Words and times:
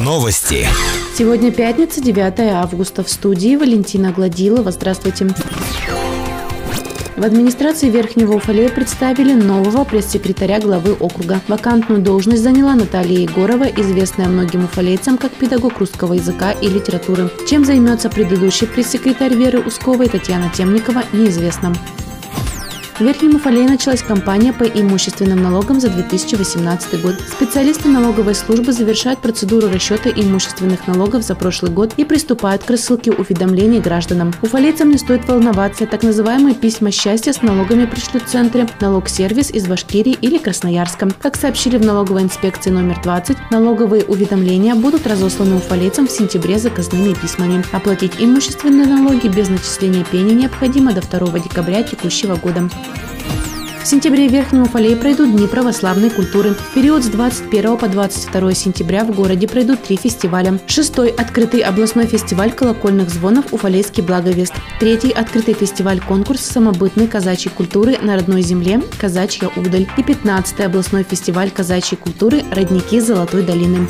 Новости. 0.00 0.66
Сегодня 1.16 1.52
пятница, 1.52 2.00
9 2.00 2.40
августа. 2.54 3.04
В 3.04 3.08
студии 3.08 3.54
Валентина 3.54 4.10
Гладилова. 4.10 4.72
Здравствуйте. 4.72 5.28
В 7.16 7.24
администрации 7.24 7.88
Верхнего 7.88 8.32
Уфалея 8.32 8.68
представили 8.68 9.32
нового 9.34 9.84
пресс-секретаря 9.84 10.58
главы 10.58 10.94
округа. 10.94 11.40
Вакантную 11.46 12.02
должность 12.02 12.42
заняла 12.42 12.74
Наталья 12.74 13.20
Егорова, 13.20 13.64
известная 13.64 14.26
многим 14.26 14.64
уфалейцам 14.64 15.18
как 15.18 15.30
педагог 15.32 15.78
русского 15.78 16.14
языка 16.14 16.50
и 16.50 16.68
литературы. 16.68 17.30
Чем 17.48 17.64
займется 17.64 18.10
предыдущий 18.10 18.66
пресс-секретарь 18.66 19.34
Веры 19.34 19.60
Усковой 19.60 20.08
Татьяна 20.08 20.50
Темникова, 20.50 21.04
неизвестно. 21.12 21.72
Верхнем 23.02 23.34
Уфалее 23.34 23.68
началась 23.68 24.00
кампания 24.00 24.52
по 24.52 24.62
имущественным 24.62 25.42
налогам 25.42 25.80
за 25.80 25.88
2018 25.90 27.02
год. 27.02 27.16
Специалисты 27.32 27.88
налоговой 27.88 28.36
службы 28.36 28.72
завершают 28.72 29.18
процедуру 29.18 29.68
расчета 29.68 30.08
имущественных 30.08 30.86
налогов 30.86 31.24
за 31.24 31.34
прошлый 31.34 31.72
год 31.72 31.94
и 31.96 32.04
приступают 32.04 32.62
к 32.62 32.70
рассылке 32.70 33.10
уведомлений 33.10 33.80
гражданам. 33.80 34.32
Уфалейцам 34.40 34.90
не 34.90 34.98
стоит 34.98 35.26
волноваться. 35.26 35.84
Так 35.84 36.04
называемые 36.04 36.54
письма 36.54 36.92
счастья 36.92 37.32
с 37.32 37.42
налогами 37.42 37.86
пришлют 37.86 38.22
в 38.22 38.30
центре 38.30 38.68
налог-сервис 38.80 39.50
из 39.50 39.66
Башкирии 39.66 40.16
или 40.20 40.38
Красноярска. 40.38 41.08
Как 41.20 41.34
сообщили 41.34 41.78
в 41.78 41.84
налоговой 41.84 42.22
инспекции 42.22 42.70
номер 42.70 43.00
20, 43.02 43.36
налоговые 43.50 44.04
уведомления 44.04 44.76
будут 44.76 45.08
разосланы 45.08 45.56
уфалейцам 45.56 46.06
в 46.06 46.12
сентябре 46.12 46.56
заказными 46.60 47.14
письмами. 47.14 47.64
Оплатить 47.72 48.12
имущественные 48.20 48.86
налоги 48.86 49.26
без 49.26 49.48
начисления 49.48 50.04
пени 50.04 50.34
необходимо 50.34 50.92
до 50.92 51.00
2 51.00 51.40
декабря 51.40 51.82
текущего 51.82 52.36
года. 52.36 52.70
В 53.82 53.86
сентябре 53.86 54.28
в 54.28 54.32
Верхнем 54.32 54.62
Уфалее 54.62 54.96
пройдут 54.96 55.32
Дни 55.32 55.48
православной 55.48 56.08
культуры. 56.08 56.54
В 56.54 56.72
период 56.72 57.02
с 57.02 57.08
21 57.08 57.76
по 57.76 57.88
22 57.88 58.54
сентября 58.54 59.04
в 59.04 59.12
городе 59.12 59.48
пройдут 59.48 59.82
три 59.82 59.96
фестиваля. 59.96 60.60
Шестой– 60.68 61.08
открытый 61.18 61.60
областной 61.60 62.06
фестиваль 62.06 62.52
колокольных 62.52 63.10
звонов 63.10 63.52
«Уфалейский 63.52 64.04
благовест». 64.04 64.54
Третий– 64.78 65.10
открытый 65.10 65.54
фестиваль-конкурс 65.54 66.40
самобытной 66.40 67.08
казачьей 67.08 67.52
культуры 67.52 67.98
на 68.00 68.14
родной 68.14 68.42
земле 68.42 68.80
«Казачья 69.00 69.50
удаль». 69.56 69.88
И 69.96 70.02
пятнадцатый 70.04 70.66
областной 70.66 71.02
фестиваль 71.02 71.50
казачьей 71.50 71.98
культуры 71.98 72.44
«Родники 72.52 73.00
Золотой 73.00 73.42
долины». 73.42 73.88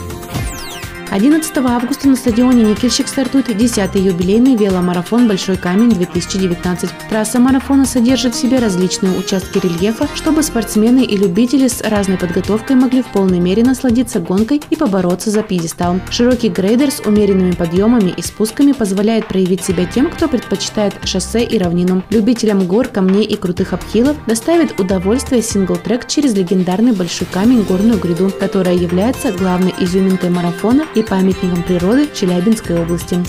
11 1.12 1.58
августа 1.58 2.08
на 2.08 2.16
стадионе 2.16 2.62
«Никельщик» 2.62 3.06
стартует 3.06 3.50
10-й 3.50 4.00
юбилейный 4.00 4.56
веломарафон 4.56 5.28
«Большой 5.28 5.58
камень-2019». 5.58 6.88
Трасса 7.10 7.38
марафона 7.38 7.84
содержит 7.84 8.34
в 8.34 8.38
себе 8.38 8.58
различные 8.58 9.18
участки 9.18 9.58
рельефа, 9.58 10.08
чтобы 10.14 10.42
спортсмены 10.42 11.04
и 11.04 11.18
любители 11.18 11.68
с 11.68 11.82
разной 11.82 12.16
подготовкой 12.16 12.76
могли 12.76 13.02
в 13.02 13.08
полной 13.08 13.40
мере 13.40 13.62
насладиться 13.62 14.20
гонкой 14.20 14.62
и 14.70 14.74
побороться 14.74 15.30
за 15.30 15.42
пьедестал. 15.42 16.00
Широкий 16.08 16.48
грейдер 16.48 16.90
с 16.90 17.00
умеренными 17.00 17.52
подъемами 17.52 18.14
и 18.16 18.22
спусками 18.22 18.72
позволяет 18.72 19.28
проявить 19.28 19.62
себя 19.62 19.84
тем, 19.84 20.10
кто 20.10 20.28
предпочитает 20.28 20.94
шоссе 21.04 21.44
и 21.44 21.58
равнину. 21.58 22.02
Любителям 22.08 22.66
гор, 22.66 22.88
камней 22.88 23.24
и 23.24 23.36
крутых 23.36 23.74
обхилов 23.74 24.16
доставит 24.26 24.80
удовольствие 24.80 25.42
сингл-трек 25.42 26.08
через 26.08 26.32
легендарный 26.34 26.92
Большой 26.92 27.26
камень 27.30 27.64
горную 27.64 27.98
гряду, 27.98 28.30
которая 28.40 28.76
является 28.76 29.30
главной 29.30 29.74
изюминкой 29.78 30.30
марафона 30.30 30.86
и 30.94 31.01
памятником 31.02 31.62
природы 31.62 32.08
Челябинской 32.14 32.80
области. 32.80 33.22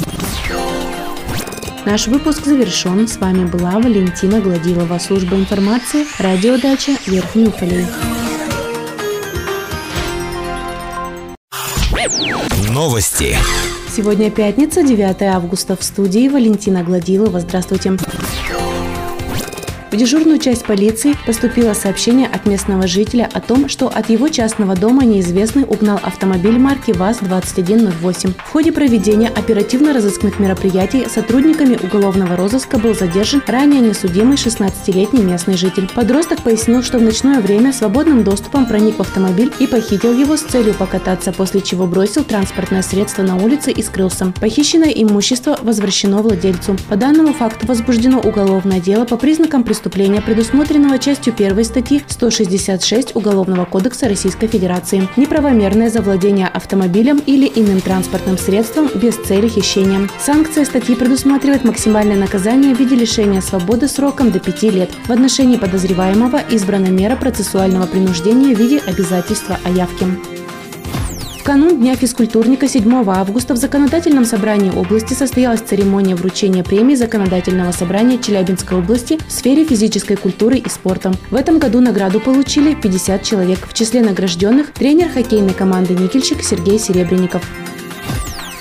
Наш 1.86 2.08
выпуск 2.08 2.46
завершен. 2.46 3.08
С 3.08 3.18
вами 3.18 3.46
была 3.46 3.72
Валентина 3.72 4.40
Гладилова, 4.40 4.98
служба 5.00 5.36
информации, 5.36 6.06
радиодача 6.18 6.94
Верхний 7.06 7.48
Уфалей. 7.48 7.86
Новости. 12.70 13.38
Сегодня 13.96 14.32
пятница, 14.32 14.82
9 14.82 15.22
августа. 15.24 15.76
В 15.76 15.84
студии 15.84 16.28
Валентина 16.30 16.84
Гладилова. 16.84 17.40
Здравствуйте. 17.42 17.98
В 19.94 19.96
дежурную 19.96 20.40
часть 20.40 20.66
полиции 20.66 21.16
поступило 21.28 21.76
сообщение 21.76 22.28
от 22.28 22.48
местного 22.48 22.88
жителя 22.88 23.30
о 23.31 23.40
том, 23.40 23.70
что 23.70 23.90
от 23.90 24.09
его 24.09 24.28
частного 24.28 24.76
дома 24.76 25.06
неизвестный 25.06 25.66
угнал 25.66 26.00
автомобиль 26.02 26.58
марки 26.58 26.90
ВАЗ-2108. 26.90 28.34
В 28.36 28.52
ходе 28.52 28.72
проведения 28.72 29.28
оперативно-розыскных 29.28 30.40
мероприятий 30.40 31.08
сотрудниками 31.08 31.78
уголовного 31.80 32.36
розыска 32.36 32.80
был 32.80 32.96
задержан 32.96 33.44
ранее 33.46 33.82
несудимый 33.82 34.36
16-летний 34.36 35.22
местный 35.22 35.58
житель. 35.58 35.88
Подросток 35.94 36.42
пояснил, 36.42 36.82
что 36.82 36.98
в 36.98 37.03
ночное 37.03 37.40
время 37.40 37.72
свободным 37.72 38.24
доступом 38.24 38.66
проник 38.66 38.98
в 38.98 39.02
автомобиль 39.02 39.53
и 39.59 39.68
похитил 39.68 40.18
его 40.18 40.38
с 40.38 40.42
целью 40.42 40.74
покататься, 40.74 41.32
после 41.32 41.62
чего 41.62 41.86
бросил 41.86 42.24
транспортное 42.24 42.82
средство 42.82 43.22
на 43.22 43.36
улице 43.36 43.70
и 43.70 43.84
скрылся. 43.84 44.34
Похищенное 44.42 44.90
имущество 44.90 45.59
возвращено 45.62 46.24
владельцу. 46.24 46.78
По 46.90 46.96
данному 46.96 47.32
факту 47.32 47.68
возбуждено 47.68 48.20
уголовное 48.20 48.80
дело 48.80 49.06
по 49.06 49.18
признакам 49.18 49.64
преступления 49.64 49.83
преступления, 49.84 50.22
предусмотренного 50.22 50.98
частью 50.98 51.34
1 51.34 51.66
статьи 51.66 52.02
166 52.08 53.16
Уголовного 53.16 53.66
кодекса 53.66 54.08
Российской 54.08 54.48
Федерации. 54.48 55.10
Неправомерное 55.18 55.90
завладение 55.90 56.48
автомобилем 56.48 57.22
или 57.26 57.52
иным 57.54 57.82
транспортным 57.82 58.38
средством 58.38 58.90
без 58.96 59.16
цели 59.16 59.50
хищения. 59.50 60.08
Санкция 60.20 60.64
статьи 60.64 60.96
предусматривает 60.96 61.66
максимальное 61.66 62.16
наказание 62.16 62.74
в 62.74 62.80
виде 62.80 62.96
лишения 62.96 63.42
свободы 63.42 63.90
сроком 63.90 64.32
до 64.32 64.40
5 64.40 64.64
лет. 64.64 64.90
В 65.06 65.12
отношении 65.12 65.58
подозреваемого 65.58 66.38
избрана 66.50 66.88
мера 66.88 67.18
процессуального 67.18 67.86
принуждения 67.86 68.56
в 68.56 68.60
виде 68.60 68.80
обязательства 68.88 69.60
о 69.66 69.70
явке. 69.70 70.06
В 71.44 71.46
канун 71.46 71.78
Дня 71.78 71.98
физкультурника 71.98 72.70
7 72.70 73.04
августа 73.06 73.54
в 73.54 73.58
Законодательном 73.58 74.24
собрании 74.24 74.72
области 74.72 75.14
состоялась 75.14 75.59
церемония 75.59 76.16
вручения 76.16 76.64
премии 76.64 76.96
Законодательного 76.96 77.74
собрания 77.74 78.18
Челябинской 78.18 78.78
области 78.78 79.20
в 79.28 79.30
сфере 79.30 79.66
физической 79.66 80.16
культуры 80.16 80.59
и 80.59 80.70
спорта. 80.70 81.12
В 81.32 81.36
этом 81.36 81.59
году 81.59 81.82
награду 81.82 82.22
получили 82.22 82.76
50 82.76 83.24
человек. 83.24 83.59
В 83.68 83.74
числе 83.74 84.02
награжденных 84.02 84.72
тренер 84.72 85.09
хоккейной 85.09 85.53
команды 85.53 85.96
«Никельщик» 85.96 86.42
Сергей 86.42 86.80
Серебренников 86.80 87.44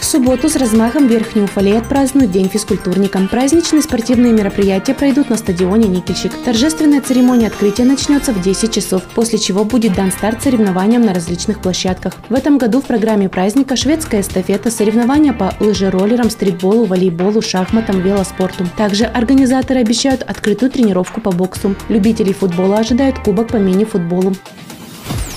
субботу 0.05 0.49
с 0.49 0.57
размахом 0.57 1.07
Верхний 1.07 1.43
Уфалей 1.43 1.79
отпразднуют 1.79 2.31
День 2.31 2.49
физкультурника. 2.49 3.21
Праздничные 3.31 3.83
спортивные 3.83 4.33
мероприятия 4.33 4.95
пройдут 4.95 5.31
на 5.31 5.37
стадионе 5.37 5.89
«Никельщик». 5.89 6.33
Торжественная 6.45 7.01
церемония 7.01 7.47
открытия 7.49 7.85
начнется 7.85 8.33
в 8.33 8.41
10 8.41 8.73
часов, 8.73 9.03
после 9.15 9.39
чего 9.39 9.65
будет 9.65 9.95
дан 9.95 10.11
старт 10.11 10.43
соревнованиям 10.43 11.03
на 11.03 11.15
различных 11.15 11.61
площадках. 11.61 12.15
В 12.29 12.35
этом 12.35 12.59
году 12.59 12.81
в 12.81 12.87
программе 12.87 13.29
праздника 13.29 13.77
шведская 13.77 14.23
эстафета, 14.23 14.71
соревнования 14.71 15.33
по 15.33 15.55
лыжероллерам, 15.61 16.31
стритболу, 16.31 16.85
волейболу, 16.85 17.43
шахматам, 17.43 18.01
велоспорту. 18.01 18.67
Также 18.77 19.05
организаторы 19.05 19.81
обещают 19.81 20.23
открытую 20.23 20.71
тренировку 20.71 21.21
по 21.21 21.31
боксу. 21.31 21.75
Любителей 21.89 22.33
футбола 22.33 22.79
ожидают 22.79 23.19
кубок 23.19 23.49
по 23.49 23.57
мини-футболу. 23.57 24.35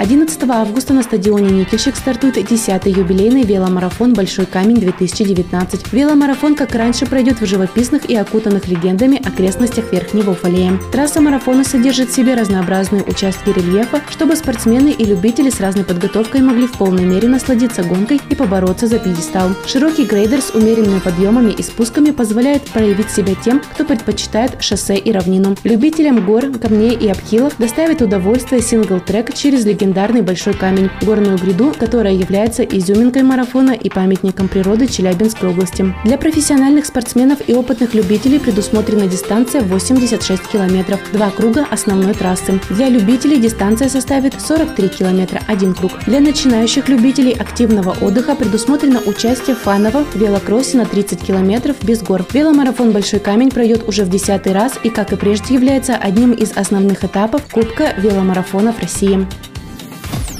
11 0.00 0.42
августа 0.48 0.94
на 0.94 1.02
стадионе 1.02 1.50
«Никельщик» 1.50 1.94
стартует 1.94 2.38
10-й 2.38 2.90
юбилейный 2.90 3.42
веломарафон 3.42 4.14
«Большой 4.14 4.46
камень-2019». 4.46 5.88
Веломарафон, 5.92 6.54
как 6.54 6.74
раньше, 6.74 7.04
пройдет 7.04 7.42
в 7.42 7.44
живописных 7.44 8.08
и 8.08 8.16
окутанных 8.16 8.66
легендами 8.66 9.18
окрестностях 9.18 9.92
Верхнего 9.92 10.30
Уфалея. 10.30 10.80
Трасса 10.90 11.20
марафона 11.20 11.64
содержит 11.64 12.08
в 12.08 12.14
себе 12.14 12.34
разнообразные 12.34 13.02
участки 13.02 13.50
рельефа, 13.50 14.00
чтобы 14.08 14.36
спортсмены 14.36 14.88
и 14.88 15.04
любители 15.04 15.50
с 15.50 15.60
разной 15.60 15.84
подготовкой 15.84 16.40
могли 16.40 16.66
в 16.66 16.78
полной 16.78 17.04
мере 17.04 17.28
насладиться 17.28 17.82
гонкой 17.82 18.22
и 18.30 18.34
побороться 18.34 18.86
за 18.86 18.98
пьедестал. 18.98 19.50
Широкий 19.66 20.06
грейдер 20.06 20.40
с 20.40 20.54
умеренными 20.54 21.00
подъемами 21.00 21.52
и 21.52 21.62
спусками 21.62 22.10
позволяет 22.10 22.62
проявить 22.62 23.10
себя 23.10 23.34
тем, 23.34 23.60
кто 23.74 23.84
предпочитает 23.84 24.62
шоссе 24.62 24.96
и 24.96 25.12
равнину. 25.12 25.56
Любителям 25.62 26.24
гор, 26.24 26.46
камней 26.52 26.94
и 26.94 27.06
обхилов 27.08 27.52
доставит 27.58 28.00
удовольствие 28.00 28.62
сингл-трек 28.62 29.34
через 29.34 29.66
легендарный 29.66 29.89
легендарный 29.90 30.22
Большой 30.22 30.54
камень, 30.54 30.88
горную 31.02 31.36
гряду, 31.36 31.72
которая 31.76 32.12
является 32.12 32.62
изюминкой 32.62 33.22
марафона 33.22 33.72
и 33.72 33.90
памятником 33.90 34.46
природы 34.46 34.86
Челябинской 34.86 35.48
области. 35.48 35.92
Для 36.04 36.16
профессиональных 36.16 36.86
спортсменов 36.86 37.40
и 37.48 37.54
опытных 37.54 37.94
любителей 37.94 38.38
предусмотрена 38.38 39.08
дистанция 39.08 39.62
86 39.62 40.46
километров, 40.46 41.00
два 41.12 41.30
круга 41.30 41.66
основной 41.68 42.14
трассы. 42.14 42.60
Для 42.70 42.88
любителей 42.88 43.40
дистанция 43.40 43.88
составит 43.88 44.40
43 44.40 44.88
километра, 44.88 45.42
один 45.48 45.74
круг. 45.74 45.92
Для 46.06 46.20
начинающих 46.20 46.88
любителей 46.88 47.32
активного 47.32 47.96
отдыха 48.00 48.36
предусмотрено 48.36 49.00
участие 49.04 49.56
в 49.56 49.60
фановом 49.60 50.06
велокроссе 50.14 50.76
на 50.76 50.86
30 50.86 51.20
километров 51.20 51.76
без 51.82 52.02
гор. 52.02 52.24
Веломарафон 52.32 52.92
«Большой 52.92 53.18
камень» 53.18 53.50
пройдет 53.50 53.88
уже 53.88 54.04
в 54.04 54.10
десятый 54.10 54.52
раз 54.52 54.74
и, 54.84 54.90
как 54.90 55.12
и 55.12 55.16
прежде, 55.16 55.54
является 55.54 55.96
одним 55.96 56.32
из 56.32 56.56
основных 56.56 57.04
этапов 57.04 57.42
Кубка 57.50 57.94
веломарафонов 57.98 58.78
России. 58.80 59.26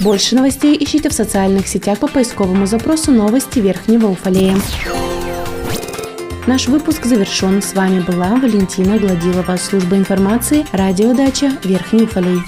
Больше 0.01 0.35
новостей 0.35 0.75
ищите 0.79 1.09
в 1.09 1.13
социальных 1.13 1.67
сетях 1.67 1.99
по 1.99 2.07
поисковому 2.07 2.65
запросу 2.65 3.11
«Новости 3.11 3.59
Верхнего 3.59 4.07
Уфалея». 4.07 4.57
Наш 6.47 6.67
выпуск 6.67 7.05
завершен. 7.05 7.61
С 7.61 7.75
вами 7.75 7.99
была 7.99 8.35
Валентина 8.35 8.97
Гладилова, 8.97 9.57
служба 9.57 9.95
информации, 9.95 10.65
радиодача 10.71 11.51
Верхний 11.63 12.03
Уфалей. 12.03 12.39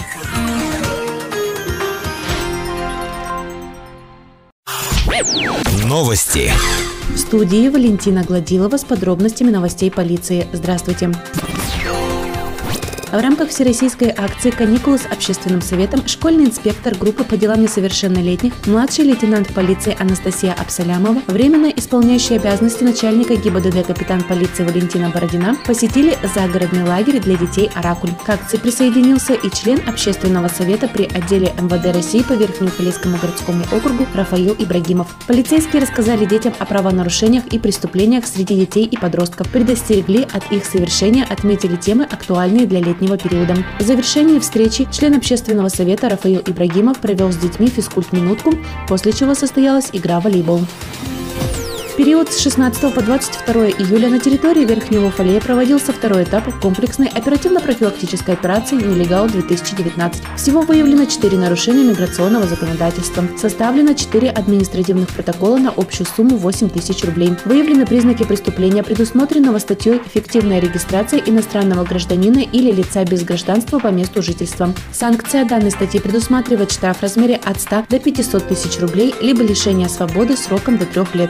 Новости. 5.86 6.52
В 7.10 7.18
студии 7.20 7.70
Валентина 7.70 8.24
Гладилова 8.24 8.78
с 8.78 8.84
подробностями 8.84 9.52
новостей 9.52 9.92
полиции. 9.92 10.48
Здравствуйте. 10.54 11.12
В 13.14 13.22
рамках 13.22 13.50
всероссийской 13.50 14.10
акции 14.10 14.50
«Каникулы 14.50 14.98
с 14.98 15.06
общественным 15.06 15.62
советом» 15.62 16.02
школьный 16.08 16.46
инспектор 16.46 16.96
группы 16.96 17.24
по 17.24 17.38
делам 17.38 17.62
несовершеннолетних, 17.62 18.54
младший 18.66 19.06
лейтенант 19.06 19.54
полиции 19.54 19.96
Анастасия 20.00 20.52
Абсалямова, 20.54 21.22
временно 21.28 21.68
исполняющая 21.68 22.38
обязанности 22.38 22.84
начальника 22.84 23.36
ГИБДД 23.36 23.86
капитан 23.86 24.24
полиции 24.24 24.64
Валентина 24.64 25.12
Бородина 25.12 25.56
посетили 25.64 26.18
загородный 26.34 26.86
лагерь 26.86 27.20
для 27.20 27.38
детей 27.38 27.70
«Оракуль». 27.76 28.10
К 28.26 28.30
акции 28.32 28.58
присоединился 28.58 29.36
и 29.36 29.52
член 29.52 29.80
общественного 29.88 30.48
совета 30.48 30.88
при 30.88 31.04
отделе 31.04 31.54
МВД 31.62 31.94
России 31.94 32.24
по 32.24 32.34
Верхнеуфалейскому 32.34 33.18
городскому 33.18 33.64
округу 33.72 34.08
Рафаил 34.16 34.56
Ибрагимов. 34.58 35.16
Полицейские 35.28 35.84
рассказали 35.84 36.26
детям 36.26 36.56
о 36.58 36.66
правонарушениях 36.66 37.46
и 37.52 37.60
преступлениях 37.60 38.26
среди 38.26 38.56
детей 38.56 38.86
и 38.86 38.98
подростков, 38.98 39.52
предостерегли 39.52 40.28
от 40.34 40.52
их 40.52 40.66
совершения, 40.66 41.28
отметили 41.30 41.76
темы, 41.76 42.06
актуальные 42.06 42.66
для 42.66 42.80
летних 42.80 43.03
летнего 43.04 43.18
периода. 43.18 43.56
В 43.80 43.84
завершении 43.84 44.40
встречи 44.40 44.88
член 44.92 45.16
общественного 45.16 45.70
совета 45.70 46.10
Рафаил 46.10 46.42
Ибрагимов 46.46 47.00
провел 47.00 47.32
с 47.32 47.38
детьми 47.38 47.68
физкульт-минутку, 47.68 48.54
после 48.88 49.12
чего 49.12 49.34
состоялась 49.36 49.90
игра 49.94 50.20
в 50.20 50.24
волейбол. 50.24 50.62
В 51.94 51.96
период 51.96 52.34
с 52.34 52.40
16 52.40 52.92
по 52.96 53.04
22 53.04 53.68
июля 53.68 54.10
на 54.10 54.18
территории 54.18 54.66
Верхнего 54.66 55.12
Фалея 55.12 55.40
проводился 55.40 55.94
второй 55.94 56.24
этап 56.24 56.44
комплексной 56.60 57.08
оперативно-профилактической 57.08 58.34
операции 58.34 58.78
«Нелегал-2019». 58.78 60.36
Всего 60.36 60.62
выявлено 60.62 61.06
4 61.06 61.38
нарушения 61.38 61.84
миграционного 61.84 62.48
законодательства. 62.48 63.24
Составлено 63.38 63.94
4 63.94 64.28
административных 64.32 65.10
протокола 65.10 65.58
на 65.58 65.70
общую 65.70 66.08
сумму 66.08 66.38
8 66.38 66.70
тысяч 66.70 67.04
рублей. 67.04 67.36
Выявлены 67.46 67.86
признаки 67.86 68.24
преступления, 68.24 68.82
предусмотренного 68.82 69.60
статьей 69.60 70.02
«Эффективная 70.04 70.60
регистрация 70.60 71.20
иностранного 71.20 71.84
гражданина 71.84 72.40
или 72.40 72.72
лица 72.72 73.06
без 73.06 73.24
гражданства 73.24 73.78
по 73.78 73.90
месту 73.90 74.24
жительства». 74.24 74.74
Санкция 74.92 75.46
данной 75.46 75.70
статьи 75.70 76.00
предусматривает 76.00 76.72
штраф 76.72 76.98
в 76.98 77.02
размере 77.04 77.36
от 77.36 77.62
100 77.62 77.86
до 77.88 78.00
500 78.00 78.48
тысяч 78.48 78.80
рублей 78.80 79.14
либо 79.22 79.44
лишение 79.44 79.90
свободы 79.90 80.36
сроком 80.36 80.80
до 80.80 80.88
трех 80.88 81.14
лет. 81.14 81.30